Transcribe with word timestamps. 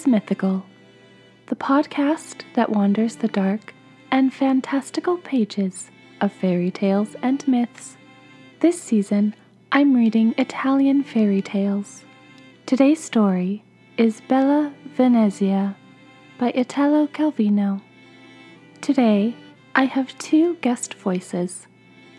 is 0.00 0.06
Mythical, 0.06 0.64
the 1.48 1.56
podcast 1.56 2.44
that 2.54 2.70
wanders 2.70 3.16
the 3.16 3.28
dark 3.28 3.74
and 4.10 4.32
fantastical 4.32 5.18
pages 5.18 5.90
of 6.22 6.32
fairy 6.32 6.70
tales 6.70 7.16
and 7.22 7.46
myths. 7.46 7.98
This 8.60 8.80
season, 8.80 9.34
I'm 9.70 9.94
reading 9.94 10.34
Italian 10.38 11.02
fairy 11.02 11.42
tales. 11.42 12.04
Today's 12.64 13.04
story 13.04 13.62
is 13.98 14.22
Bella 14.22 14.72
Venezia 14.94 15.76
by 16.38 16.50
Italo 16.52 17.06
Calvino. 17.08 17.82
Today, 18.80 19.36
I 19.74 19.84
have 19.84 20.16
two 20.16 20.54
guest 20.62 20.94
voices. 20.94 21.66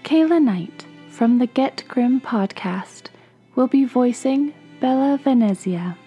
Kayla 0.03 0.39
Knight 0.39 0.85
from 1.09 1.39
the 1.39 1.47
Get 1.47 1.83
Grim 1.87 2.21
podcast 2.21 3.07
will 3.55 3.67
be 3.67 3.85
voicing 3.85 4.53
Bella 4.79 5.19
Venezia. 5.23 5.97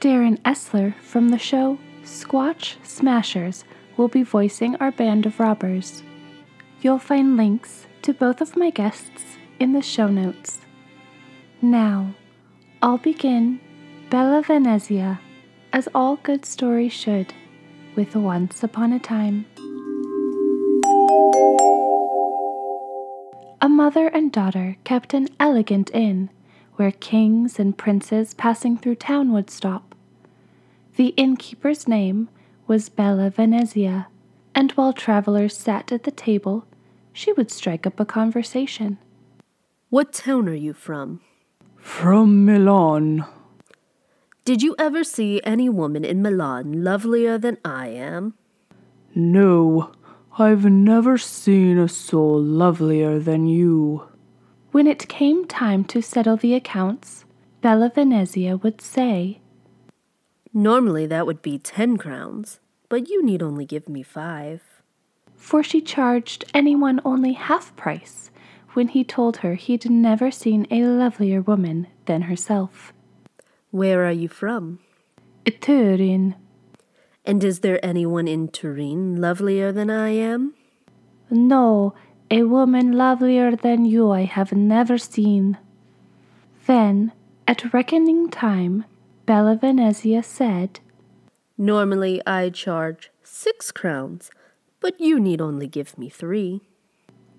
Darren 0.00 0.40
Esler 0.46 0.94
from 1.02 1.28
the 1.28 1.36
show 1.38 1.78
Squatch 2.04 2.76
Smashers 2.82 3.64
will 3.98 4.08
be 4.08 4.22
voicing 4.22 4.74
our 4.76 4.90
band 4.90 5.26
of 5.26 5.38
robbers. 5.38 6.02
You'll 6.80 6.98
find 6.98 7.36
links 7.36 7.86
to 8.00 8.14
both 8.14 8.40
of 8.40 8.56
my 8.56 8.70
guests 8.70 9.36
in 9.58 9.74
the 9.74 9.82
show 9.82 10.08
notes. 10.08 10.60
Now, 11.60 12.14
I'll 12.80 12.96
begin 12.96 13.60
Bella 14.08 14.42
Venezia, 14.42 15.20
as 15.70 15.86
all 15.94 16.16
good 16.16 16.46
stories 16.46 16.94
should, 16.94 17.34
with 17.94 18.16
Once 18.16 18.62
Upon 18.62 18.94
a 18.94 18.98
Time. 18.98 19.44
A 23.60 23.68
mother 23.68 24.08
and 24.08 24.32
daughter 24.32 24.78
kept 24.84 25.12
an 25.12 25.28
elegant 25.38 25.90
inn 25.92 26.30
where 26.76 26.92
kings 26.92 27.58
and 27.58 27.76
princes 27.76 28.32
passing 28.32 28.78
through 28.78 28.94
town 28.94 29.30
would 29.32 29.50
stop. 29.50 29.94
The 31.00 31.14
innkeeper's 31.16 31.88
name 31.88 32.28
was 32.66 32.90
Bella 32.90 33.30
Venezia, 33.30 34.08
and 34.54 34.70
while 34.72 34.92
travelers 34.92 35.56
sat 35.56 35.92
at 35.92 36.02
the 36.02 36.10
table, 36.10 36.66
she 37.14 37.32
would 37.32 37.50
strike 37.50 37.86
up 37.86 37.98
a 37.98 38.04
conversation. 38.04 38.98
What 39.88 40.12
town 40.12 40.46
are 40.46 40.52
you 40.52 40.74
from? 40.74 41.22
From 41.78 42.44
Milan. 42.44 43.24
Did 44.44 44.60
you 44.62 44.74
ever 44.78 45.02
see 45.02 45.40
any 45.42 45.70
woman 45.70 46.04
in 46.04 46.20
Milan 46.20 46.84
lovelier 46.84 47.38
than 47.38 47.56
I 47.64 47.86
am? 47.86 48.34
No, 49.14 49.92
I've 50.38 50.66
never 50.66 51.16
seen 51.16 51.78
a 51.78 51.88
soul 51.88 52.38
lovelier 52.38 53.18
than 53.18 53.46
you. 53.46 54.06
When 54.70 54.86
it 54.86 55.08
came 55.08 55.46
time 55.46 55.82
to 55.84 56.02
settle 56.02 56.36
the 56.36 56.52
accounts, 56.52 57.24
Bella 57.62 57.90
Venezia 57.94 58.58
would 58.58 58.82
say, 58.82 59.39
Normally 60.52 61.06
that 61.06 61.26
would 61.26 61.42
be 61.42 61.58
ten 61.58 61.96
crowns, 61.96 62.60
but 62.88 63.08
you 63.08 63.24
need 63.24 63.42
only 63.42 63.64
give 63.64 63.88
me 63.88 64.02
five. 64.02 64.62
For 65.36 65.62
she 65.62 65.80
charged 65.80 66.44
anyone 66.52 67.00
only 67.04 67.32
half 67.32 67.74
price 67.76 68.30
when 68.74 68.88
he 68.88 69.04
told 69.04 69.38
her 69.38 69.54
he'd 69.54 69.90
never 69.90 70.30
seen 70.30 70.66
a 70.70 70.84
lovelier 70.84 71.40
woman 71.40 71.86
than 72.06 72.22
herself. 72.22 72.92
Where 73.70 74.04
are 74.04 74.12
you 74.12 74.28
from? 74.28 74.80
Turin. 75.60 76.34
And 77.24 77.44
is 77.44 77.60
there 77.60 77.84
anyone 77.84 78.28
in 78.28 78.48
Turin 78.48 79.20
lovelier 79.20 79.72
than 79.72 79.90
I 79.90 80.10
am? 80.10 80.54
No, 81.30 81.94
a 82.30 82.44
woman 82.44 82.92
lovelier 82.92 83.56
than 83.56 83.84
you 83.84 84.10
I 84.10 84.22
have 84.22 84.52
never 84.52 84.98
seen. 84.98 85.58
Then, 86.66 87.12
at 87.46 87.72
reckoning 87.72 88.30
time, 88.30 88.84
Bella 89.30 89.54
Venezia 89.54 90.24
said, 90.24 90.80
Normally 91.56 92.20
I 92.26 92.50
charge 92.50 93.12
six 93.22 93.70
crowns, 93.70 94.28
but 94.80 95.00
you 95.00 95.20
need 95.20 95.40
only 95.40 95.68
give 95.68 95.96
me 95.96 96.08
three. 96.08 96.62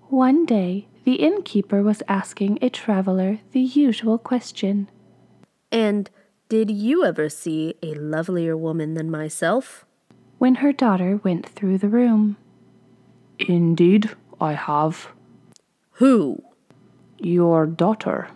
One 0.08 0.46
day, 0.46 0.88
the 1.04 1.16
innkeeper 1.16 1.82
was 1.82 2.02
asking 2.08 2.58
a 2.62 2.70
traveler 2.70 3.40
the 3.50 3.60
usual 3.60 4.16
question. 4.16 4.88
And 5.70 6.08
did 6.48 6.70
you 6.70 7.04
ever 7.04 7.28
see 7.28 7.74
a 7.82 7.92
lovelier 7.92 8.56
woman 8.56 8.94
than 8.94 9.10
myself? 9.10 9.84
When 10.38 10.54
her 10.64 10.72
daughter 10.72 11.20
went 11.22 11.46
through 11.46 11.76
the 11.76 11.90
room. 11.90 12.38
Indeed, 13.38 14.08
I 14.40 14.54
have. 14.54 15.08
Who? 16.00 16.42
Your 17.18 17.66
daughter. 17.66 18.30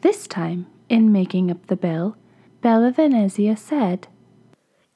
This 0.00 0.26
time, 0.26 0.68
in 0.88 1.12
making 1.12 1.50
up 1.50 1.66
the 1.66 1.76
bill, 1.76 2.16
Bella 2.60 2.90
Venezia 2.90 3.56
said, 3.56 4.08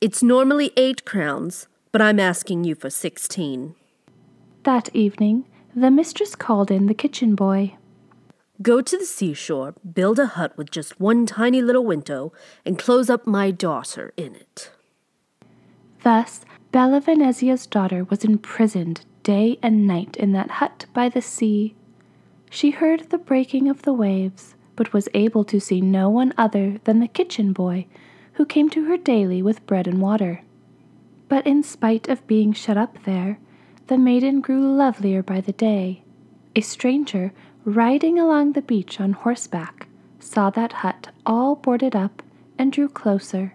It's 0.01 0.23
normally 0.23 0.73
eight 0.77 1.05
crowns, 1.05 1.69
but 1.93 2.03
I'm 2.03 2.19
asking 2.19 2.65
you 2.65 2.75
for 2.75 2.91
sixteen. 2.91 3.77
That 4.65 4.95
evening, 4.95 5.47
the 5.75 5.91
mistress 5.91 6.35
called 6.35 6.71
in 6.73 6.87
the 6.87 6.95
kitchen 6.95 7.37
boy. 7.37 7.77
Go 8.61 8.81
to 8.81 8.99
the 8.99 9.05
seashore, 9.05 9.75
build 9.93 10.19
a 10.19 10.27
hut 10.27 10.57
with 10.57 10.71
just 10.71 11.01
one 11.01 11.25
tiny 11.25 11.63
little 11.63 11.85
window, 11.85 12.33
and 12.65 12.79
close 12.79 13.09
up 13.09 13.27
my 13.27 13.51
daughter 13.51 14.13
in 14.17 14.35
it. 14.35 14.71
Thus, 16.03 16.45
Bella 16.73 17.01
Venezia's 17.01 17.67
daughter 17.67 18.05
was 18.05 18.25
imprisoned 18.25 19.05
day 19.23 19.59
and 19.63 19.87
night 19.87 20.17
in 20.17 20.33
that 20.33 20.53
hut 20.53 20.87
by 20.93 21.09
the 21.09 21.23
sea. 21.23 21.77
She 22.51 22.71
heard 22.71 23.11
the 23.11 23.19
breaking 23.19 23.69
of 23.69 23.83
the 23.83 23.93
waves, 23.93 24.57
but 24.77 24.93
was 24.93 25.09
able 25.15 25.45
to 25.45 25.61
see 25.61 25.81
no 25.81 26.09
one 26.09 26.33
other 26.37 26.79
than 26.85 27.01
the 27.01 27.09
kitchen 27.09 27.53
boy, 27.53 27.87
who 28.35 28.47
came 28.47 28.71
to 28.71 28.85
her 28.87 28.97
daily 28.97 29.43
with 29.43 29.67
bread 29.67 29.87
and 29.87 30.01
water. 30.01 30.43
But 31.29 31.47
in 31.47 31.63
spite 31.63 32.09
of 32.09 32.27
being 32.27 32.53
shut 32.53 32.77
up 32.77 33.05
there, 33.05 33.39
the 33.87 33.99
maiden 33.99 34.41
grew 34.41 34.75
lovelier 34.75 35.23
by 35.23 35.41
the 35.41 35.53
day. 35.53 36.03
A 36.55 36.61
stranger, 36.61 37.33
riding 37.65 38.19
along 38.19 38.53
the 38.53 38.63
beach 38.63 39.01
on 39.01 39.13
horseback, 39.13 39.87
saw 40.19 40.51
that 40.51 40.73
hut 40.73 41.09
all 41.27 41.57
boarded 41.57 41.97
up 41.97 42.23
and 42.59 42.73
drew 42.73 42.89
closer. 42.89 43.55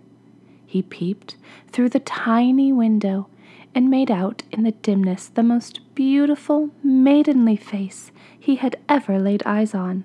He 0.65 0.81
peeped 0.81 1.37
through 1.71 1.89
the 1.89 1.99
tiny 1.99 2.71
window 2.73 3.29
and 3.73 3.89
made 3.89 4.11
out 4.11 4.43
in 4.51 4.63
the 4.63 4.71
dimness 4.71 5.27
the 5.27 5.43
most 5.43 5.79
beautiful, 5.95 6.71
maidenly 6.83 7.55
face 7.55 8.11
he 8.37 8.55
had 8.55 8.77
ever 8.89 9.19
laid 9.19 9.43
eyes 9.45 9.73
on. 9.73 10.03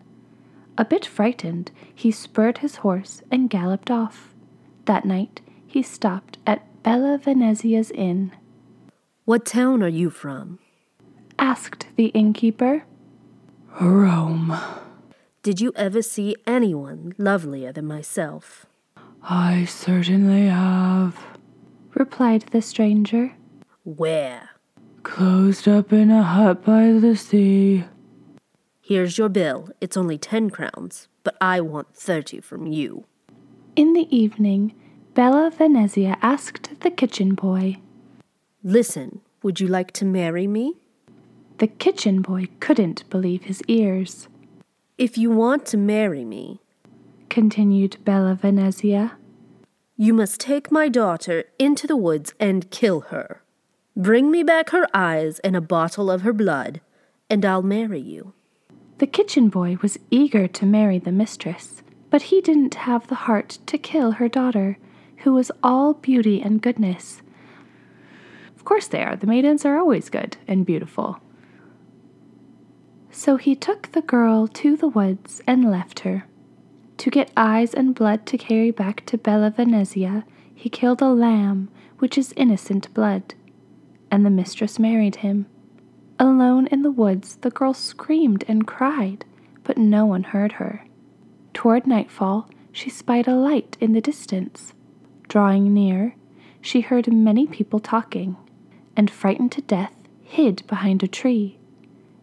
A 0.79 0.85
bit 0.85 1.05
frightened, 1.05 1.71
he 1.95 2.11
spurred 2.11 2.59
his 2.59 2.77
horse 2.77 3.23
and 3.31 3.51
galloped 3.51 3.91
off. 3.91 4.35
That 4.87 5.05
night 5.05 5.41
he 5.67 5.83
stopped 5.83 6.39
at 6.47 6.83
Bella 6.83 7.19
Venezia's 7.19 7.91
inn. 7.91 8.33
What 9.25 9.45
town 9.47 9.83
are 9.83 9.89
you 9.89 10.11
from? 10.11 10.59
asked 11.39 11.87
the 11.97 12.07
innkeeper. 12.07 12.85
Rome. 13.81 14.57
Did 15.43 15.61
you 15.61 15.73
ever 15.77 16.03
see 16.03 16.37
anyone 16.47 17.15
lovelier 17.19 17.73
than 17.73 17.87
myself? 17.87 18.67
I 19.23 19.65
certainly 19.65 20.47
have. 20.47 21.19
replied 21.95 22.43
the 22.51 22.63
stranger. 22.63 23.35
Where? 23.85 24.51
Closed 25.03 25.69
up 25.69 25.93
in 25.93 26.11
a 26.11 26.23
hut 26.23 26.65
by 26.65 26.93
the 26.93 27.17
sea. 27.17 27.85
Here's 28.93 29.17
your 29.17 29.31
bill. 29.31 29.71
It's 29.81 29.97
only 29.97 30.19
ten 30.19 30.51
crowns, 30.51 31.09
but 31.25 31.35
I 31.41 31.63
want 31.63 31.97
thirty 31.97 32.43
from 32.43 32.67
you. 32.67 33.07
In 33.75 33.95
the 33.95 34.07
evening, 34.15 34.75
Bella 35.15 35.51
Venezia 35.51 36.19
asked 36.21 36.79
the 36.81 36.91
kitchen 36.91 37.35
boy. 37.35 37.79
Listen, 38.63 39.23
would 39.43 39.61
you 39.61 39.67
like 39.67 39.93
to 39.93 40.05
marry 40.05 40.47
me? 40.47 40.75
The 41.57 41.69
kitchen 41.69 42.21
boy 42.21 42.49
couldn't 42.61 43.09
believe 43.09 43.45
his 43.45 43.63
ears. 43.67 44.29
If 44.99 45.17
you 45.17 45.31
want 45.31 45.65
to 45.69 45.79
marry 45.79 46.27
me, 46.27 46.61
continued 47.31 47.97
Bella 48.05 48.35
Venezia, 48.35 49.17
you 49.97 50.13
must 50.13 50.39
take 50.39 50.71
my 50.71 50.91
daughter 50.91 51.45
into 51.59 51.87
the 51.87 51.97
woods 51.97 52.35
and 52.39 52.71
kill 52.71 53.01
her. 53.09 53.43
Bring 53.97 54.31
me 54.31 54.43
back 54.43 54.69
her 54.69 54.87
eyes 54.93 55.39
and 55.39 55.57
a 55.57 55.63
bottle 55.63 56.11
of 56.11 56.21
her 56.21 56.35
blood, 56.35 56.83
and 57.31 57.43
I'll 57.47 57.63
marry 57.63 57.99
you. 57.99 58.35
The 59.03 59.09
kitchen 59.09 59.49
boy 59.49 59.79
was 59.83 59.99
eager 60.13 60.47
to 60.47 60.65
marry 60.65 61.01
the 61.01 61.11
mistress, 61.11 61.83
but 62.09 62.23
he 62.23 62.41
didn't 62.41 62.87
have 62.87 63.09
the 63.09 63.27
heart 63.27 63.59
to 63.67 63.77
kill 63.77 64.13
her 64.13 64.29
daughter, 64.29 64.79
who 65.25 65.33
was 65.33 65.51
all 65.61 65.95
beauty 65.95 66.41
and 66.41 66.63
goodness. 66.63 67.21
Of 68.55 68.65
course 68.65 68.87
they 68.87 69.03
are. 69.03 69.17
The 69.17 69.27
maidens 69.27 69.65
are 69.65 69.77
always 69.77 70.09
good 70.09 70.37
and 70.47 70.65
beautiful. 70.65 71.19
So 73.11 73.39
he 73.39 73.57
took 73.57 73.91
the 73.91 74.03
girl 74.03 74.47
to 74.47 74.77
the 74.77 74.87
woods 74.87 75.43
and 75.49 75.69
left 75.69 76.01
her. 76.07 76.29
To 76.99 77.11
get 77.11 77.33
eyes 77.37 77.75
and 77.75 77.97
blood 77.97 78.25
to 78.27 78.39
carry 78.39 78.71
back 78.71 79.05
to 79.07 79.19
Bella 79.19 79.51
Venezia, 79.51 80.25
he 80.55 80.69
killed 80.69 81.03
a 81.03 81.09
lamb, 81.09 81.71
which 81.99 82.17
is 82.17 82.33
innocent 82.37 82.95
blood, 82.95 83.35
and 84.13 84.25
the 84.25 84.31
mistress 84.31 84.79
married 84.79 85.17
him. 85.17 85.47
Alone 86.23 86.69
in 86.69 86.83
the 86.83 86.93
woods, 86.93 87.35
the 87.41 87.51
girl 87.51 87.75
screamed 87.75 88.45
and 88.47 88.65
cried, 88.65 89.25
but 89.65 89.77
no 89.77 90.07
one 90.07 90.23
heard 90.23 90.53
her. 90.53 90.87
Toward 91.53 91.85
nightfall, 91.85 92.49
she 92.71 92.89
spied 92.91 93.27
a 93.27 93.35
light 93.35 93.77
in 93.81 93.93
the 93.93 94.01
distance. 94.01 94.73
Drawing 95.27 95.75
near, 95.75 96.15
she 96.61 96.81
heard 96.81 97.13
many 97.13 97.49
people 97.49 97.81
talking, 97.81 98.37
and 98.97 99.11
frightened 99.11 99.51
to 99.51 99.63
death, 99.63 99.95
hid 100.23 100.65
behind 100.69 101.03
a 101.03 101.09
tree. 101.09 101.59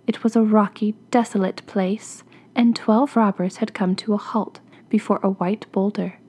It 0.07 0.23
was 0.23 0.33
a 0.37 0.43
rocky, 0.43 0.95
desolate 1.11 1.67
place, 1.67 2.23
and 2.55 2.77
twelve 2.77 3.17
robbers 3.17 3.57
had 3.57 3.73
come 3.73 3.97
to 3.97 4.13
a 4.13 4.17
halt 4.17 4.61
before 4.87 5.19
a 5.21 5.31
white 5.31 5.69
boulder. 5.73 6.19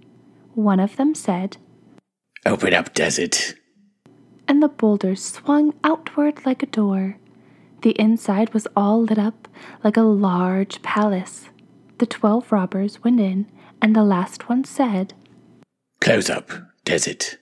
One 0.54 0.80
of 0.80 0.96
them 0.96 1.14
said, 1.14 1.56
Open 2.44 2.74
up, 2.74 2.94
desert. 2.94 3.54
and 4.48 4.60
the 4.60 4.68
boulder 4.68 5.14
swung 5.14 5.72
outward 5.84 6.44
like 6.44 6.64
a 6.64 6.66
door. 6.66 7.16
The 7.82 7.98
inside 8.00 8.52
was 8.52 8.66
all 8.76 9.02
lit 9.02 9.18
up 9.18 9.48
like 9.82 9.96
a 9.96 10.02
large 10.02 10.82
palace. 10.82 11.48
The 11.98 12.06
twelve 12.06 12.52
robbers 12.52 13.02
went 13.02 13.20
in, 13.20 13.46
and 13.80 13.94
the 13.96 14.04
last 14.04 14.48
one 14.48 14.64
said, 14.64 15.14
Close 16.00 16.28
up, 16.30 16.50
desert. 16.84 17.38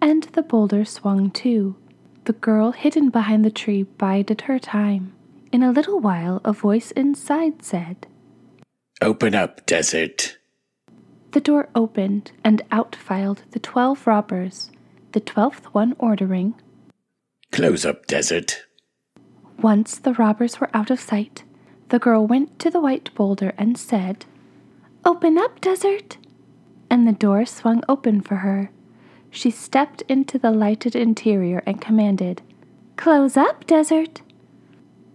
and 0.00 0.24
the 0.34 0.42
boulder 0.42 0.84
swung 0.84 1.30
too. 1.30 1.76
The 2.24 2.32
girl 2.34 2.72
hidden 2.72 3.10
behind 3.10 3.44
the 3.44 3.50
tree 3.50 3.82
bided 3.84 4.42
her 4.42 4.58
time. 4.58 5.12
In 5.52 5.62
a 5.62 5.72
little 5.72 5.98
while, 6.00 6.40
a 6.44 6.52
voice 6.52 6.90
inside 6.92 7.62
said, 7.64 8.06
Open 9.00 9.34
up, 9.34 9.66
desert. 9.66 10.38
The 11.32 11.40
door 11.40 11.68
opened, 11.74 12.30
and 12.44 12.62
out 12.70 12.94
filed 12.94 13.42
the 13.50 13.58
twelve 13.58 14.06
robbers, 14.06 14.70
the 15.12 15.20
twelfth 15.20 15.66
one 15.74 15.94
ordering. 15.98 16.54
Close 17.50 17.84
up, 17.84 18.06
desert. 18.06 18.64
Once 19.62 19.96
the 19.98 20.14
robbers 20.14 20.60
were 20.60 20.68
out 20.74 20.90
of 20.90 20.98
sight, 20.98 21.44
the 21.90 21.98
girl 22.00 22.26
went 22.26 22.58
to 22.58 22.68
the 22.68 22.80
white 22.80 23.14
boulder 23.14 23.54
and 23.56 23.78
said, 23.78 24.26
Open 25.04 25.38
up, 25.38 25.60
desert! 25.60 26.16
And 26.90 27.06
the 27.06 27.12
door 27.12 27.46
swung 27.46 27.82
open 27.88 28.20
for 28.20 28.36
her. 28.36 28.70
She 29.30 29.50
stepped 29.50 30.02
into 30.08 30.36
the 30.36 30.50
lighted 30.50 30.96
interior 30.96 31.62
and 31.64 31.80
commanded, 31.80 32.42
Close 32.96 33.36
up, 33.36 33.64
desert! 33.66 34.20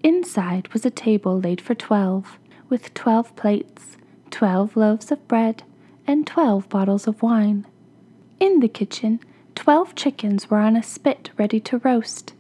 Inside 0.01 0.69
was 0.69 0.85
a 0.85 0.91
table 0.91 1.37
laid 1.37 1.59
for 1.59 1.75
twelve, 1.75 2.39
with 2.69 2.93
twelve 2.93 3.35
plates, 3.35 3.97
twelve 4.31 4.77
loaves 4.77 5.11
of 5.11 5.27
bread, 5.27 5.63
and 6.07 6.25
twelve 6.25 6.69
bottles 6.69 7.05
of 7.05 7.21
wine. 7.21 7.67
In 8.39 8.61
the 8.61 8.69
kitchen, 8.69 9.19
twelve 9.55 9.93
chickens 9.93 10.49
were 10.49 10.59
on 10.59 10.77
a 10.77 10.83
spit 10.83 11.31
ready 11.37 11.59
to 11.61 11.79
roast. 11.79 12.33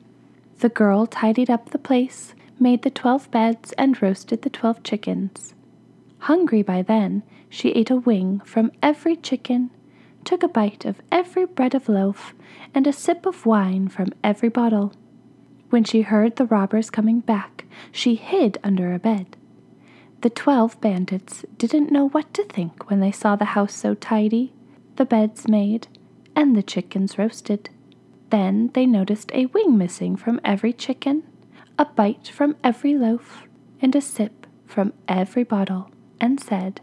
The 0.59 0.69
girl 0.69 1.05
tidied 1.05 1.49
up 1.49 1.69
the 1.69 1.77
place, 1.77 2.33
made 2.59 2.81
the 2.81 2.89
twelve 2.89 3.29
beds, 3.29 3.73
and 3.73 4.01
roasted 4.01 4.41
the 4.41 4.49
twelve 4.49 4.81
chickens. 4.83 5.53
Hungry 6.19 6.63
by 6.63 6.81
then, 6.81 7.21
she 7.47 7.69
ate 7.69 7.91
a 7.91 7.95
wing 7.95 8.39
from 8.39 8.71
every 8.81 9.15
chicken, 9.15 9.69
took 10.25 10.41
a 10.41 10.47
bite 10.47 10.83
of 10.83 10.99
every 11.11 11.45
bread 11.45 11.75
of 11.75 11.87
loaf, 11.87 12.33
and 12.73 12.87
a 12.87 12.91
sip 12.93 13.25
of 13.25 13.45
wine 13.45 13.87
from 13.87 14.07
every 14.23 14.49
bottle. 14.49 14.93
When 15.69 15.83
she 15.83 16.01
heard 16.01 16.35
the 16.35 16.45
robbers 16.45 16.89
coming 16.89 17.19
back, 17.19 17.65
she 17.91 18.15
hid 18.15 18.57
under 18.63 18.93
a 18.93 18.99
bed. 18.99 19.37
The 20.21 20.31
twelve 20.31 20.81
bandits 20.81 21.45
didn't 21.57 21.91
know 21.91 22.09
what 22.09 22.33
to 22.33 22.43
think 22.45 22.89
when 22.89 22.99
they 22.99 23.11
saw 23.11 23.35
the 23.35 23.45
house 23.45 23.75
so 23.75 23.93
tidy, 23.93 24.53
the 24.95 25.05
beds 25.05 25.47
made, 25.47 25.87
and 26.35 26.55
the 26.55 26.63
chickens 26.63 27.19
roasted. 27.19 27.69
Then 28.29 28.71
they 28.73 28.85
noticed 28.85 29.31
a 29.33 29.45
wing 29.47 29.77
missing 29.77 30.15
from 30.15 30.41
every 30.43 30.73
chicken, 30.73 31.23
a 31.79 31.85
bite 31.85 32.27
from 32.27 32.55
every 32.63 32.97
loaf, 32.97 33.43
and 33.81 33.95
a 33.95 34.01
sip 34.01 34.45
from 34.65 34.93
every 35.07 35.43
bottle, 35.43 35.89
and 36.19 36.39
said, 36.39 36.81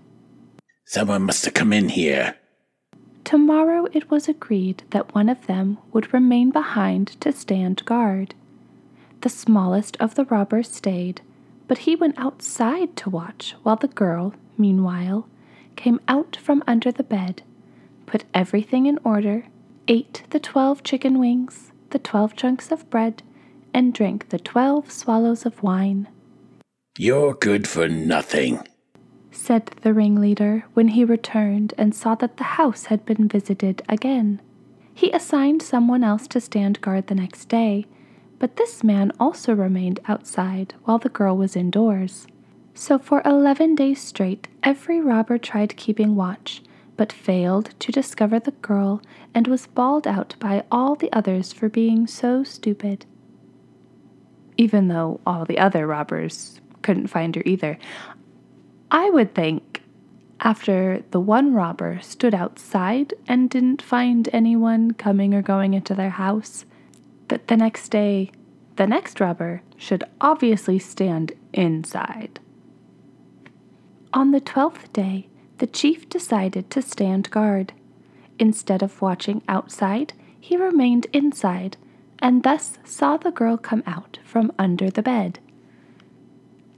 Someone 0.87 1.23
must 1.23 1.45
have 1.45 1.55
come 1.55 1.73
in 1.73 1.91
here. 1.91 2.37
Tomorrow 3.25 3.87
it 3.93 4.11
was 4.11 4.29
agreed 4.29 4.83
that 4.91 5.15
one 5.15 5.29
of 5.29 5.47
them 5.47 5.79
would 5.93 6.13
remain 6.13 6.51
behind 6.51 7.09
to 7.21 7.33
stand 7.33 7.85
guard. 7.85 8.35
The 9.23 9.31
smallest 9.31 9.97
of 9.99 10.15
the 10.15 10.27
robbers 10.27 10.71
stayed, 10.71 11.23
but 11.67 11.79
he 11.79 11.97
went 11.97 12.19
outside 12.19 12.97
to 12.97 13.11
watch 13.11 13.55
while 13.63 13.77
the 13.77 13.89
girl, 13.89 14.35
meanwhile, 14.59 15.27
came 15.77 16.01
out 16.07 16.37
from 16.37 16.63
under 16.67 16.93
the 16.93 17.03
bed, 17.03 17.43
put 18.05 18.25
everything 18.35 18.85
in 18.85 18.99
order, 19.03 19.47
ate 19.89 20.23
the 20.31 20.41
twelve 20.41 20.83
chicken 20.83 21.19
wings, 21.19 21.73
the 21.91 21.99
twelve 21.99 22.37
chunks 22.37 22.73
of 22.73 22.89
bread, 22.91 23.23
and 23.73 23.93
drank 23.93 24.29
the 24.29 24.39
twelve 24.39 24.91
swallows 24.91 25.45
of 25.45 25.63
wine. 25.63 26.09
You're 26.97 27.35
good 27.35 27.67
for 27.69 27.89
nothing. 27.89 28.61
said 29.31 29.67
the 29.83 29.93
ringleader 29.93 30.65
when 30.75 30.89
he 30.89 31.05
returned 31.05 31.75
and 31.77 31.95
saw 31.95 32.15
that 32.15 32.37
the 32.37 32.45
house 32.45 32.85
had 32.87 33.05
been 33.05 33.29
visited 33.29 33.83
again. 33.89 34.41
He 34.95 35.11
assigned 35.11 35.61
someone 35.61 36.05
else 36.05 36.29
to 36.29 36.41
stand 36.41 36.81
guard 36.81 37.09
the 37.09 37.17
next 37.17 37.49
day, 37.49 37.87
but 38.39 38.57
this 38.57 38.85
man 38.85 39.11
also 39.19 39.53
remained 39.53 40.01
outside 40.07 40.75
while 40.85 40.99
the 40.99 41.09
girl 41.09 41.37
was 41.37 41.57
indoors. 41.57 42.27
So 42.75 42.99
for 42.99 43.23
eleven 43.25 43.75
days 43.75 44.01
straight, 44.01 44.49
every 44.63 45.01
robber 45.01 45.37
tried 45.39 45.77
keeping 45.77 46.15
watch, 46.15 46.63
but 46.97 47.13
failed 47.13 47.71
to 47.81 47.93
discover 47.93 48.39
the 48.39 48.53
girl 48.53 49.03
and 49.35 49.47
was 49.47 49.67
bawled 49.67 50.07
out 50.07 50.37
by 50.39 50.65
all 50.71 50.95
the 50.95 51.13
others 51.13 51.53
for 51.53 51.69
being 51.69 52.07
so 52.07 52.45
stupid. 52.45 53.05
Even 54.57 54.89
though 54.89 55.21
all 55.27 55.45
the 55.45 55.59
other 55.59 55.87
robbers 55.87 56.61
couldn't 56.83 57.09
find 57.09 57.35
her 57.35 57.43
either, 57.45 57.79
I 58.91 59.11
would 59.11 59.35
think 59.35 59.83
after 60.41 61.03
the 61.11 61.21
one 61.21 61.55
robber 61.55 61.99
stood 62.01 62.35
outside 62.35 63.15
and 63.27 63.51
didn't 63.51 63.83
find 63.83 64.29
anyone 64.33 64.93
coming 64.93 65.35
or 65.35 65.43
going 65.43 65.75
into 65.75 65.95
their 65.95 66.11
house, 66.11 66.65
that 67.29 67.49
the 67.49 67.57
next 67.57 67.89
day, 67.89 68.31
the 68.77 68.87
next 68.87 69.21
robber 69.21 69.63
should 69.77 70.05
obviously 70.21 70.79
stand 70.79 71.33
inside. 71.53 72.39
On 74.13 74.31
the 74.31 74.41
twelfth 74.41 74.93
day, 74.93 75.29
the 75.59 75.67
chief 75.67 76.09
decided 76.09 76.71
to 76.71 76.83
stand 76.83 77.31
guard. 77.31 77.73
Instead 78.39 78.83
of 78.83 79.01
watching 79.01 79.43
outside, 79.49 80.13
he 80.39 80.57
remained 80.57 81.07
inside 81.13 81.77
and 82.19 82.43
thus 82.43 82.79
saw 82.85 83.17
the 83.17 83.31
girl 83.31 83.57
come 83.57 83.83
out 83.87 84.19
from 84.25 84.53
under 84.59 84.91
the 84.91 85.03
bed. 85.03 85.39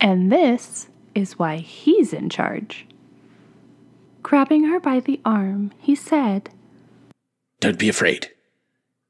And 0.01 0.31
this 0.31 0.89
is 1.15 1.39
why 1.39 1.59
he's 1.59 2.13
in 2.13 2.29
charge. 2.29 2.87
Grabbing 4.23 4.65
her 4.65 4.81
by 4.81 5.01
the 5.01 5.21
arm, 5.25 5.73
he 5.79 5.95
said, 5.95 6.51
Don't 7.61 7.79
be 7.79 7.89
afraid. 7.89 8.31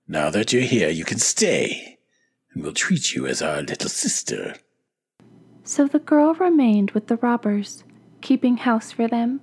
Now 0.06 0.30
that 0.30 0.52
you're 0.52 0.62
here, 0.62 0.90
you 0.90 1.04
can 1.04 1.18
stay, 1.18 1.99
and 2.52 2.62
we'll 2.62 2.75
treat 2.75 3.14
you 3.14 3.26
as 3.26 3.42
our 3.42 3.62
little 3.62 3.88
sister. 3.88 4.54
So 5.64 5.88
the 5.88 5.99
girl 5.99 6.35
remained 6.35 6.92
with 6.92 7.08
the 7.08 7.16
robbers, 7.16 7.82
keeping 8.20 8.58
house 8.58 8.92
for 8.92 9.08
them, 9.08 9.40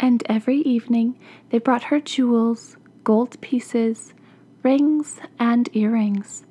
and 0.00 0.22
every 0.26 0.58
evening 0.58 1.18
they 1.50 1.58
brought 1.58 1.84
her 1.84 2.00
jewels, 2.00 2.76
gold 3.04 3.40
pieces, 3.40 4.14
rings, 4.62 5.18
and 5.38 5.68
earrings. 5.72 6.44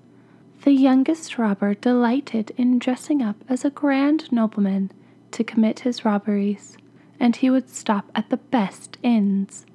The 0.64 0.72
youngest 0.72 1.38
robber 1.38 1.74
delighted 1.76 2.52
in 2.58 2.80
dressing 2.80 3.22
up 3.22 3.38
as 3.48 3.64
a 3.64 3.70
grand 3.70 4.32
nobleman 4.32 4.92
to 5.32 5.44
commit 5.44 5.82
his 5.82 6.04
robberies, 6.04 6.78
and 7.20 7.36
he 7.36 7.50
would 7.50 7.70
stop 7.70 8.12
at 8.16 8.30
the 8.30 8.38
best 8.38 8.98
inns. 9.04 9.66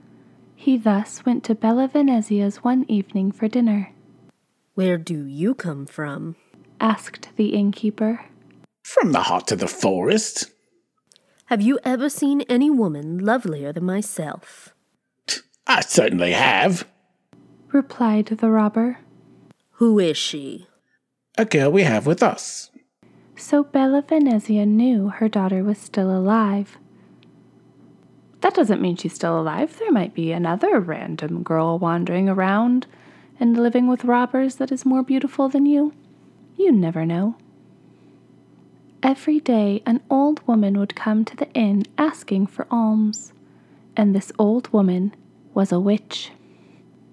He 0.57 0.76
thus 0.76 1.25
went 1.25 1.45
to 1.45 1.55
Bella 1.55 1.88
Venezia's 1.88 2.59
one 2.59 2.85
evening 2.88 3.33
for 3.33 3.49
dinner, 3.49 3.93
Where 4.75 4.99
do 4.99 5.25
you 5.26 5.55
come 5.55 5.87
from? 5.87 6.37
asked 6.81 7.29
the 7.37 7.49
innkeeper. 7.55 8.26
From 8.85 9.12
the 9.12 9.23
heart 9.23 9.52
of 9.52 9.61
the 9.61 9.69
forest. 9.69 10.50
Have 11.52 11.61
you 11.61 11.78
ever 11.85 12.09
seen 12.09 12.40
any 12.49 12.71
woman 12.71 13.18
lovelier 13.18 13.75
than 13.75 13.85
myself? 13.85 14.75
I 15.66 15.82
certainly 15.82 16.32
have. 16.32 16.88
Replied 17.73 18.28
the 18.28 18.49
robber. 18.49 19.00
Who 19.73 19.99
is 19.99 20.16
she? 20.16 20.66
A 21.37 21.44
girl 21.44 21.71
we 21.71 21.82
have 21.82 22.06
with 22.06 22.23
us. 22.23 22.71
So 23.37 23.62
Bella 23.62 24.00
Venezia 24.00 24.64
knew 24.64 25.09
her 25.09 25.28
daughter 25.28 25.62
was 25.62 25.76
still 25.76 26.11
alive. 26.11 26.78
That 28.40 28.54
doesn't 28.54 28.80
mean 28.80 28.97
she's 28.97 29.12
still 29.12 29.38
alive. 29.38 29.78
There 29.78 29.92
might 29.92 30.14
be 30.14 30.32
another 30.32 30.80
random 30.80 31.42
girl 31.42 31.78
wandering 31.78 32.30
around 32.30 32.87
and 33.38 33.62
living 33.62 33.88
with 33.88 34.06
robbers 34.06 34.54
that 34.54 34.73
is 34.73 34.87
more 34.87 35.02
beautiful 35.02 35.50
than 35.50 35.66
you. 35.66 35.92
You 36.56 36.73
never 36.73 37.04
know. 37.04 37.37
Every 39.02 39.40
day, 39.40 39.82
an 39.85 40.00
old 40.09 40.47
woman 40.47 40.78
would 40.78 40.94
come 40.94 41.25
to 41.25 41.37
the 41.37 41.52
inn 41.54 41.85
asking 41.99 42.47
for 42.47 42.68
alms, 42.71 43.32
and 43.97 44.14
this 44.14 44.30
old 44.38 44.73
woman 44.73 45.12
was 45.54 45.73
a 45.73 45.80
witch. 45.80 46.30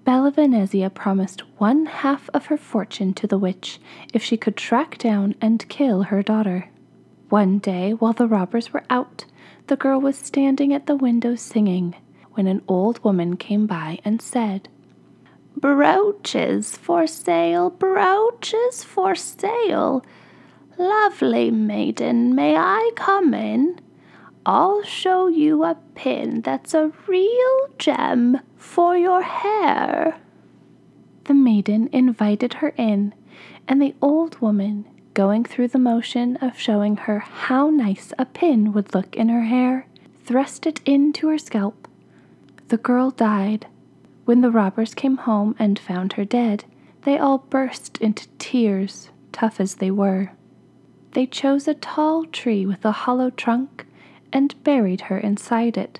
Bella 0.04 0.30
Venezia 0.30 0.88
promised 0.88 1.42
one 1.58 1.86
half 1.86 2.30
of 2.32 2.46
her 2.46 2.56
fortune 2.56 3.12
to 3.14 3.26
the 3.26 3.38
witch 3.38 3.80
if 4.14 4.22
she 4.22 4.36
could 4.36 4.56
track 4.56 4.98
down 4.98 5.34
and 5.40 5.68
kill 5.68 6.04
her 6.04 6.22
daughter. 6.22 6.68
One 7.28 7.58
day, 7.58 7.90
while 7.92 8.12
the 8.12 8.28
robbers 8.28 8.72
were 8.72 8.84
out, 8.88 9.24
the 9.66 9.76
girl 9.76 10.00
was 10.00 10.16
standing 10.16 10.72
at 10.72 10.86
the 10.86 10.96
window 10.96 11.34
singing 11.34 11.96
when 12.34 12.46
an 12.46 12.62
old 12.68 13.02
woman 13.02 13.36
came 13.36 13.66
by 13.66 13.98
and 14.04 14.22
said, 14.22 14.68
Brooches 15.56 16.76
for 16.76 17.08
sale, 17.08 17.68
brooches 17.68 18.84
for 18.84 19.16
sale. 19.16 20.04
Lovely 20.80 21.50
maiden, 21.50 22.34
may 22.34 22.56
I 22.56 22.92
come 22.94 23.34
in? 23.34 23.78
I'll 24.46 24.82
show 24.82 25.26
you 25.28 25.62
a 25.62 25.76
pin 25.94 26.40
that's 26.40 26.72
a 26.72 26.90
real 27.06 27.68
gem 27.76 28.40
for 28.56 28.96
your 28.96 29.20
hair. 29.20 30.16
The 31.24 31.34
maiden 31.34 31.90
invited 31.92 32.54
her 32.54 32.72
in, 32.78 33.12
and 33.68 33.82
the 33.82 33.94
old 34.00 34.40
woman, 34.40 34.86
going 35.12 35.44
through 35.44 35.68
the 35.68 35.78
motion 35.78 36.36
of 36.36 36.58
showing 36.58 36.96
her 36.96 37.18
how 37.18 37.68
nice 37.68 38.14
a 38.18 38.24
pin 38.24 38.72
would 38.72 38.94
look 38.94 39.14
in 39.14 39.28
her 39.28 39.42
hair, 39.42 39.86
thrust 40.24 40.66
it 40.66 40.80
into 40.86 41.28
her 41.28 41.36
scalp. 41.36 41.88
The 42.68 42.78
girl 42.78 43.10
died. 43.10 43.66
When 44.24 44.40
the 44.40 44.50
robbers 44.50 44.94
came 44.94 45.18
home 45.18 45.54
and 45.58 45.78
found 45.78 46.14
her 46.14 46.24
dead, 46.24 46.64
they 47.02 47.18
all 47.18 47.36
burst 47.36 47.98
into 47.98 48.28
tears, 48.38 49.10
tough 49.30 49.60
as 49.60 49.74
they 49.74 49.90
were. 49.90 50.30
They 51.12 51.26
chose 51.26 51.66
a 51.66 51.74
tall 51.74 52.24
tree 52.26 52.64
with 52.64 52.84
a 52.84 52.92
hollow 52.92 53.30
trunk 53.30 53.86
and 54.32 54.62
buried 54.62 55.02
her 55.02 55.18
inside 55.18 55.76
it. 55.76 55.98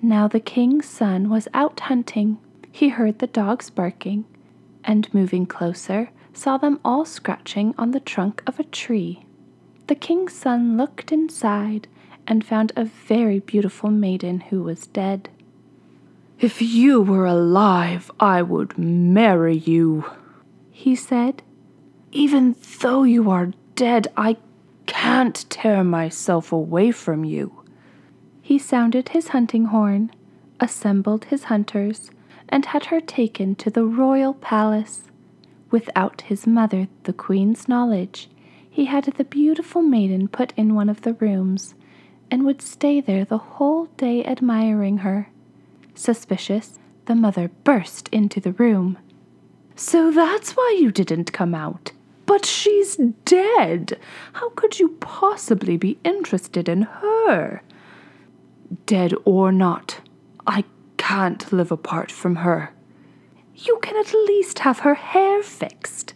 Now 0.00 0.28
the 0.28 0.40
king's 0.40 0.86
son 0.86 1.28
was 1.28 1.48
out 1.52 1.80
hunting. 1.80 2.38
He 2.70 2.90
heard 2.90 3.18
the 3.18 3.26
dogs 3.26 3.70
barking, 3.70 4.24
and 4.84 5.12
moving 5.12 5.46
closer, 5.46 6.10
saw 6.32 6.58
them 6.58 6.78
all 6.84 7.04
scratching 7.04 7.74
on 7.78 7.90
the 7.90 8.00
trunk 8.00 8.42
of 8.46 8.60
a 8.60 8.64
tree. 8.64 9.24
The 9.86 9.94
king's 9.94 10.34
son 10.34 10.76
looked 10.76 11.10
inside 11.10 11.88
and 12.26 12.44
found 12.44 12.72
a 12.76 12.84
very 12.84 13.40
beautiful 13.40 13.90
maiden 13.90 14.40
who 14.40 14.62
was 14.62 14.86
dead. 14.88 15.28
If 16.38 16.60
you 16.60 17.00
were 17.00 17.24
alive, 17.24 18.10
I 18.20 18.42
would 18.42 18.76
marry 18.76 19.56
you, 19.56 20.04
He 20.70 20.94
said, 20.94 21.42
Even 22.12 22.54
though 22.80 23.04
you 23.04 23.30
are 23.30 23.52
dead, 23.76 24.08
I 24.16 24.36
can't 24.86 25.48
tear 25.48 25.84
myself 25.84 26.50
away 26.50 26.90
from 26.90 27.24
you. 27.24 27.62
He 28.42 28.58
sounded 28.58 29.10
his 29.10 29.28
hunting 29.28 29.66
horn, 29.66 30.10
assembled 30.58 31.26
his 31.26 31.44
hunters, 31.44 32.10
and 32.48 32.66
had 32.66 32.86
her 32.86 33.00
taken 33.00 33.54
to 33.56 33.70
the 33.70 33.84
royal 33.84 34.34
palace. 34.34 35.04
Without 35.70 36.22
his 36.22 36.46
mother, 36.46 36.88
the 37.04 37.12
queen's 37.12 37.68
knowledge, 37.68 38.28
he 38.68 38.86
had 38.86 39.04
the 39.04 39.24
beautiful 39.24 39.82
maiden 39.82 40.28
put 40.28 40.52
in 40.56 40.74
one 40.74 40.88
of 40.88 41.02
the 41.02 41.14
rooms, 41.14 41.74
and 42.30 42.44
would 42.44 42.62
stay 42.62 43.00
there 43.00 43.24
the 43.24 43.38
whole 43.38 43.86
day 43.96 44.24
admiring 44.24 44.98
her. 44.98 45.30
Suspicious, 45.94 46.78
the 47.06 47.14
mother 47.14 47.50
burst 47.64 48.08
into 48.08 48.40
the 48.40 48.52
room. 48.52 48.98
So 49.74 50.10
that's 50.10 50.52
why 50.52 50.76
you 50.80 50.90
didn't 50.90 51.32
come 51.32 51.54
out. 51.54 51.92
But 52.26 52.44
she's 52.44 52.96
dead. 53.24 53.98
How 54.34 54.50
could 54.50 54.78
you 54.78 54.90
possibly 55.00 55.76
be 55.76 55.98
interested 56.04 56.68
in 56.68 56.82
her? 56.82 57.62
Dead 58.84 59.14
or 59.24 59.52
not, 59.52 60.00
I 60.46 60.64
can't 60.96 61.52
live 61.52 61.70
apart 61.70 62.10
from 62.10 62.36
her. 62.36 62.72
You 63.54 63.78
can 63.80 63.96
at 63.96 64.12
least 64.12 64.58
have 64.60 64.80
her 64.80 64.94
hair 64.94 65.42
fixed. 65.42 66.14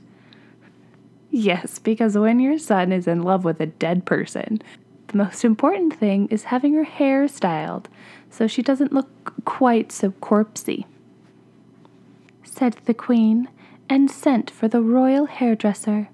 Yes, 1.31 1.79
because 1.79 2.19
when 2.19 2.41
your 2.41 2.59
son 2.59 2.91
is 2.91 3.07
in 3.07 3.23
love 3.23 3.45
with 3.45 3.61
a 3.61 3.67
dead 3.67 4.05
person, 4.05 4.61
the 5.07 5.17
most 5.17 5.45
important 5.45 5.95
thing 5.95 6.27
is 6.29 6.45
having 6.45 6.75
her 6.75 6.85
hair 6.85 7.29
styled 7.29 7.89
so 8.31 8.47
she 8.47 8.63
doesn't 8.63 8.93
look 8.93 9.45
quite 9.45 9.93
so 9.93 10.11
corpsey. 10.11 10.85
Said 12.45 12.77
the 12.85 12.95
queen, 12.95 13.49
and 13.91 14.09
sent 14.09 14.49
for 14.49 14.69
the 14.69 14.81
royal 14.81 15.27
hairdresser. 15.27 16.09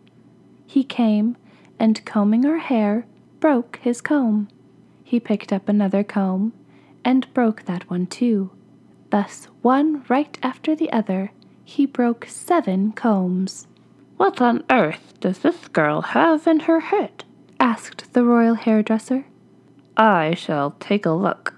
He 0.66 0.82
came, 0.82 1.36
and 1.78 2.02
combing 2.06 2.42
her 2.42 2.58
hair, 2.58 3.04
broke 3.38 3.78
his 3.82 4.00
comb. 4.00 4.48
He 5.04 5.20
picked 5.20 5.52
up 5.52 5.68
another 5.68 6.02
comb, 6.02 6.54
and 7.04 7.32
broke 7.34 7.66
that 7.66 7.88
one 7.90 8.06
too. 8.06 8.50
Thus, 9.10 9.48
one 9.60 10.04
right 10.08 10.38
after 10.42 10.74
the 10.74 10.90
other, 10.90 11.32
he 11.64 11.84
broke 11.84 12.24
seven 12.24 12.92
combs. 12.92 13.66
What 14.16 14.40
on 14.40 14.64
earth 14.70 15.12
does 15.20 15.40
this 15.40 15.68
girl 15.68 16.00
have 16.00 16.46
in 16.46 16.60
her 16.60 16.80
head? 16.80 17.24
asked 17.60 18.12
the 18.14 18.24
royal 18.24 18.54
hairdresser. 18.54 19.26
I 19.98 20.34
shall 20.34 20.72
take 20.80 21.04
a 21.04 21.10
look. 21.10 21.54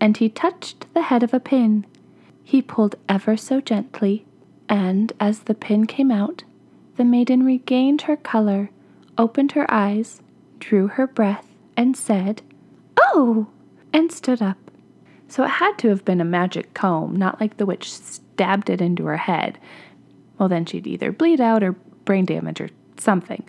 And 0.00 0.16
he 0.16 0.28
touched 0.28 0.92
the 0.94 1.02
head 1.02 1.24
of 1.24 1.34
a 1.34 1.40
pin. 1.40 1.84
He 2.44 2.62
pulled 2.62 2.94
ever 3.08 3.36
so 3.36 3.60
gently, 3.60 4.24
and 4.68 5.12
as 5.20 5.40
the 5.40 5.54
pin 5.54 5.86
came 5.86 6.10
out, 6.10 6.44
the 6.96 7.04
maiden 7.04 7.44
regained 7.44 8.02
her 8.02 8.16
color, 8.16 8.70
opened 9.18 9.52
her 9.52 9.66
eyes, 9.72 10.20
drew 10.58 10.88
her 10.88 11.06
breath, 11.06 11.46
and 11.76 11.96
said, 11.96 12.42
Oh! 12.98 13.48
and 13.92 14.12
stood 14.12 14.42
up. 14.42 14.58
So 15.28 15.44
it 15.44 15.48
had 15.48 15.78
to 15.78 15.88
have 15.88 16.04
been 16.04 16.20
a 16.20 16.24
magic 16.24 16.74
comb, 16.74 17.16
not 17.16 17.40
like 17.40 17.56
the 17.56 17.66
witch 17.66 17.92
stabbed 17.92 18.70
it 18.70 18.80
into 18.80 19.06
her 19.06 19.16
head. 19.16 19.58
Well, 20.38 20.48
then 20.48 20.66
she'd 20.66 20.86
either 20.86 21.12
bleed 21.12 21.40
out 21.40 21.62
or 21.62 21.72
brain 22.04 22.24
damage 22.24 22.60
or 22.60 22.70
something. 22.98 23.44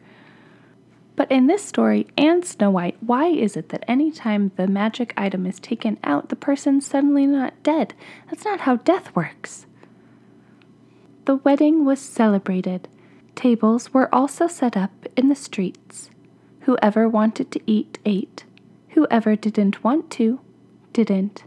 But 1.16 1.32
in 1.32 1.48
this 1.48 1.64
story 1.64 2.08
and 2.18 2.46
Snow 2.46 2.72
White, 2.72 2.98
why 3.02 3.28
is 3.28 3.58
it 3.58 3.70
that 3.70 3.84
anytime 3.88 4.52
the 4.56 4.68
magic 4.68 5.14
item 5.18 5.46
is 5.46 5.60
taken 5.60 5.98
out, 6.04 6.30
the 6.30 6.36
person's 6.36 6.86
suddenly 6.86 7.26
not 7.26 7.62
dead? 7.64 7.94
That's 8.30 8.46
not 8.46 8.62
how 8.62 8.78
death 8.78 9.16
works. 9.16 9.67
The 11.28 11.36
wedding 11.36 11.84
was 11.84 12.00
celebrated. 12.00 12.88
Tables 13.36 13.94
were 13.94 14.08
also 14.16 14.48
set 14.48 14.78
up 14.78 15.06
in 15.18 15.28
the 15.28 15.36
streets. 15.36 16.10
Whoever 16.62 17.10
wanted 17.10 17.52
to 17.52 17.60
eat, 17.68 18.00
ate. 18.06 18.46
Whoever 18.92 19.36
didn't 19.36 19.84
want 19.84 20.10
to, 20.12 20.40
didn't. 20.94 21.44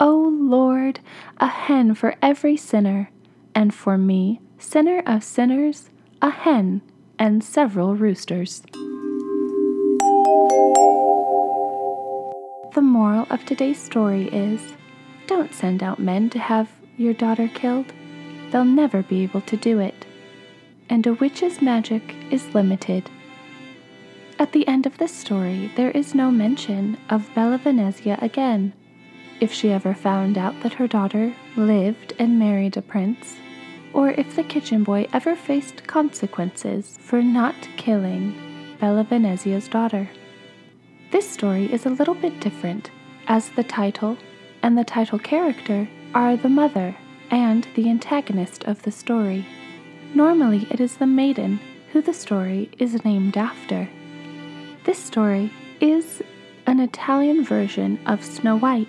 Oh 0.00 0.28
Lord, 0.36 0.98
a 1.38 1.46
hen 1.46 1.94
for 1.94 2.16
every 2.20 2.56
sinner, 2.56 3.10
and 3.54 3.72
for 3.72 3.96
me, 3.96 4.40
sinner 4.58 5.04
of 5.06 5.22
sinners, 5.22 5.88
a 6.20 6.30
hen 6.30 6.82
and 7.16 7.44
several 7.44 7.94
roosters. 7.94 8.62
The 12.74 12.82
moral 12.82 13.28
of 13.30 13.46
today's 13.46 13.80
story 13.80 14.26
is 14.32 14.74
don't 15.28 15.54
send 15.54 15.80
out 15.80 16.00
men 16.00 16.28
to 16.30 16.40
have 16.40 16.72
your 16.96 17.14
daughter 17.14 17.46
killed. 17.46 17.92
They'll 18.52 18.64
never 18.64 19.02
be 19.02 19.22
able 19.22 19.40
to 19.40 19.56
do 19.56 19.78
it. 19.78 20.04
And 20.90 21.06
a 21.06 21.14
witch's 21.14 21.62
magic 21.62 22.14
is 22.30 22.54
limited. 22.54 23.08
At 24.38 24.52
the 24.52 24.68
end 24.68 24.84
of 24.84 24.98
this 24.98 25.14
story, 25.14 25.72
there 25.74 25.90
is 25.92 26.14
no 26.14 26.30
mention 26.30 26.98
of 27.08 27.34
Bella 27.34 27.56
Venezia 27.56 28.18
again. 28.20 28.74
If 29.40 29.54
she 29.54 29.70
ever 29.70 29.94
found 29.94 30.36
out 30.36 30.60
that 30.62 30.74
her 30.74 30.86
daughter 30.86 31.34
lived 31.56 32.12
and 32.18 32.38
married 32.38 32.76
a 32.76 32.82
prince, 32.82 33.36
or 33.94 34.10
if 34.10 34.36
the 34.36 34.44
kitchen 34.44 34.84
boy 34.84 35.08
ever 35.14 35.34
faced 35.34 35.86
consequences 35.86 36.98
for 37.00 37.22
not 37.22 37.54
killing 37.78 38.76
Bella 38.78 39.04
Venezia's 39.04 39.66
daughter. 39.66 40.10
This 41.10 41.28
story 41.28 41.72
is 41.72 41.86
a 41.86 41.90
little 41.90 42.14
bit 42.14 42.38
different, 42.40 42.90
as 43.28 43.48
the 43.50 43.64
title 43.64 44.18
and 44.62 44.76
the 44.76 44.84
title 44.84 45.18
character 45.18 45.88
are 46.14 46.36
the 46.36 46.50
mother 46.50 46.94
and 47.32 47.66
the 47.74 47.88
antagonist 47.88 48.62
of 48.64 48.82
the 48.82 48.92
story. 48.92 49.44
Normally, 50.14 50.68
it 50.70 50.80
is 50.80 50.98
the 50.98 51.06
maiden 51.06 51.58
who 51.92 52.02
the 52.02 52.12
story 52.12 52.70
is 52.78 53.04
named 53.04 53.36
after. 53.36 53.88
This 54.84 54.98
story 54.98 55.50
is 55.80 56.22
an 56.66 56.78
Italian 56.78 57.42
version 57.44 57.98
of 58.06 58.24
Snow 58.24 58.56
White, 58.58 58.86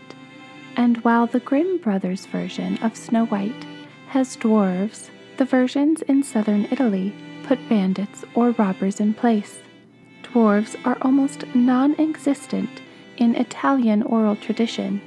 and 0.75 0.97
while 0.97 1.25
the 1.25 1.39
Grimm 1.39 1.77
brothers' 1.77 2.25
version 2.25 2.77
of 2.79 2.97
Snow 2.97 3.25
White 3.25 3.65
has 4.09 4.35
dwarves, 4.35 5.09
the 5.37 5.45
versions 5.45 6.01
in 6.03 6.21
southern 6.21 6.65
Italy 6.69 7.13
put 7.43 7.69
bandits 7.69 8.25
or 8.35 8.51
robbers 8.51 8.99
in 8.99 9.13
place. 9.13 9.59
Dwarves 10.23 10.75
are 10.85 10.97
almost 11.01 11.45
non 11.55 11.95
existent 11.99 12.81
in 13.17 13.35
Italian 13.35 14.03
oral 14.03 14.35
tradition, 14.35 15.01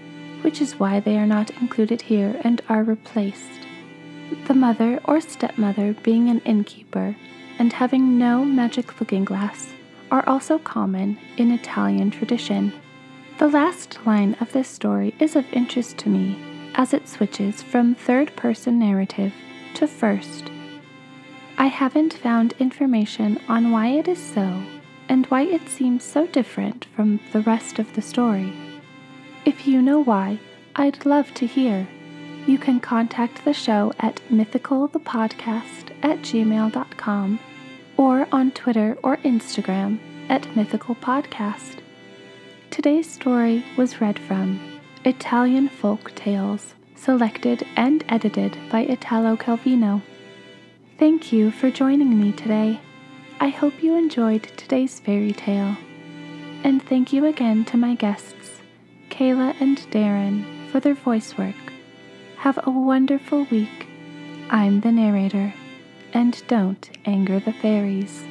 which 0.47 0.61
is 0.61 0.79
why 0.79 1.01
they 1.01 1.19
are 1.19 1.27
not 1.27 1.51
included 1.61 2.01
here 2.01 2.41
and 2.45 2.63
are 2.69 2.85
replaced. 2.85 3.67
The 4.47 4.55
mother 4.55 5.01
or 5.05 5.21
stepmother 5.21 5.95
being 6.05 6.29
an 6.29 6.39
innkeeper 6.45 7.17
and 7.59 7.73
having 7.73 8.17
no 8.17 8.45
magic 8.45 9.01
looking 9.01 9.25
glass 9.25 9.73
are 10.09 10.23
also 10.29 10.57
common 10.59 11.19
in 11.37 11.51
Italian 11.51 12.13
tradition. 12.13 12.73
The 13.39 13.49
last 13.49 13.99
line 14.07 14.37
of 14.41 14.53
this 14.53 14.69
story 14.69 15.17
is 15.19 15.35
of 15.35 15.53
interest 15.53 15.99
to 15.99 16.09
me 16.09 16.39
as 16.77 16.95
it 16.95 17.09
switches 17.09 17.61
from 17.61 17.97
third 17.97 18.37
person 18.37 18.79
narrative 18.79 19.33
to 19.75 19.89
first. 19.89 20.49
I 21.59 21.67
haven't 21.67 22.13
found 22.15 22.55
information 22.61 23.41
on 23.49 23.73
why 23.73 23.89
it 23.89 24.07
is 24.07 24.23
so 24.23 24.63
and 25.09 25.27
why 25.27 25.43
it 25.43 25.69
seems 25.69 26.05
so 26.05 26.29
different 26.29 26.85
from 26.95 27.19
the 27.33 27.41
rest 27.41 27.81
of 27.81 27.93
the 27.95 28.03
story. 28.03 28.53
If 29.47 29.65
you 29.65 29.81
know 29.81 30.01
why, 30.01 30.41
I'd 30.75 31.07
love 31.07 31.33
to 31.35 31.47
hear. 31.47 31.87
You 32.49 32.59
can 32.59 32.81
contact 32.81 33.45
the 33.45 33.55
show 33.55 33.93
at 34.01 34.17
mythicalthepodcast 34.29 35.93
at 36.03 36.19
gmail.com 36.19 37.39
or 37.97 38.27
on 38.33 38.51
Twitter 38.51 38.99
or 39.05 39.19
Instagram 39.19 40.01
at 40.29 40.43
mythicalpodcast. 40.57 41.79
Today's 42.71 43.09
story 43.09 43.65
was 43.77 44.01
read 44.01 44.19
from 44.19 44.81
Italian 45.05 45.69
Folk 45.69 46.13
Tales, 46.17 46.75
selected 46.97 47.65
and 47.77 48.03
edited 48.09 48.59
by 48.69 48.81
Italo 48.81 49.37
Calvino. 49.37 50.03
Thank 50.99 51.33
you 51.33 51.53
for 51.53 51.71
joining 51.71 52.21
me 52.21 52.33
today. 52.33 52.81
I 53.39 53.51
hope 53.51 53.81
you 53.81 53.95
enjoyed 53.95 54.43
today's 54.57 54.99
fairy 54.99 55.33
tale. 55.33 55.77
And 56.65 56.83
thank 56.83 57.13
you 57.13 57.27
again 57.27 57.65
to 57.67 57.77
my 57.77 57.95
guests, 57.95 58.56
Kayla 59.11 59.55
and 59.61 59.79
Darren, 59.91 60.71
for 60.71 60.81
their 60.81 60.95
voice 60.95 61.37
work. 61.39 61.55
Have 62.37 62.59
a 62.67 62.71
wonderful 62.71 63.45
week. 63.51 63.89
I'm 64.51 64.81
the 64.81 64.93
narrator, 64.93 65.55
and 66.13 66.43
don't 66.47 66.91
anger 67.05 67.41
the 67.41 67.53
fairies. 67.53 68.25